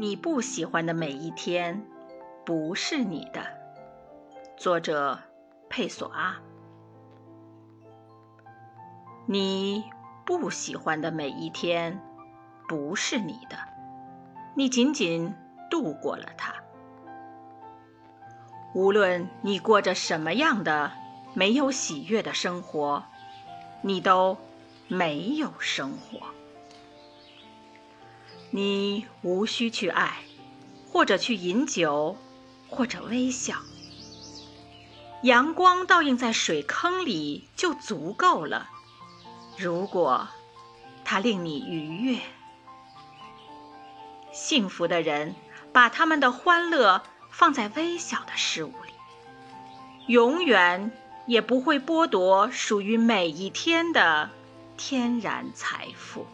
[0.00, 1.84] 你不喜欢的每一天，
[2.46, 3.44] 不是你的。
[4.56, 5.18] 作者：
[5.68, 6.36] 佩索阿。
[9.26, 9.82] 你
[10.24, 12.00] 不喜欢的每一天，
[12.68, 13.56] 不是你的，
[14.54, 15.34] 你仅仅
[15.68, 16.54] 度过了它。
[18.76, 20.92] 无论你过着什么样的
[21.34, 23.02] 没有喜悦的生活，
[23.82, 24.36] 你都
[24.86, 26.20] 没有生活。
[28.50, 30.22] 你无需去爱，
[30.90, 32.16] 或者去饮酒，
[32.68, 33.56] 或者微笑。
[35.22, 38.70] 阳光倒映在水坑里就足够了。
[39.58, 40.28] 如果
[41.04, 42.20] 它令你愉悦，
[44.32, 45.34] 幸福的人
[45.72, 48.92] 把他们的欢乐放在微小的事物里，
[50.06, 50.92] 永远
[51.26, 54.30] 也不会剥夺属于每一天的
[54.76, 56.26] 天然财富。